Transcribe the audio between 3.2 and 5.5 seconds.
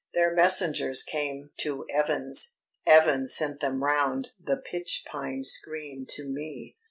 sent them round the pitch pine